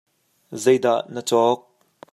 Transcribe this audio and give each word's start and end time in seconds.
Zeidah 0.63 1.01
na 1.13 1.21
cawk?. 1.29 1.59